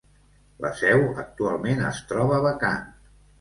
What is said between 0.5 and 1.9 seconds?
La seu actualment